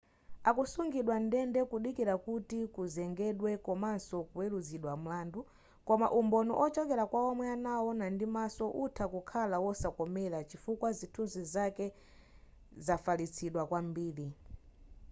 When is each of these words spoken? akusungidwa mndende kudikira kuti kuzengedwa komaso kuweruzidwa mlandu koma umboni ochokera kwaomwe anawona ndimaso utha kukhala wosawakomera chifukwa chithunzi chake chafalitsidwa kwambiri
akusungidwa 0.49 1.15
mndende 1.23 1.59
kudikira 1.71 2.13
kuti 2.25 2.59
kuzengedwa 2.75 3.51
komaso 3.67 4.17
kuweruzidwa 4.29 4.93
mlandu 5.03 5.41
koma 5.87 6.07
umboni 6.19 6.51
ochokera 6.65 7.03
kwaomwe 7.11 7.45
anawona 7.55 8.05
ndimaso 8.15 8.65
utha 8.83 9.05
kukhala 9.13 9.55
wosawakomera 9.65 10.39
chifukwa 10.49 10.89
chithunzi 10.97 11.43
chake 11.53 11.85
chafalitsidwa 12.85 13.63
kwambiri 13.69 14.27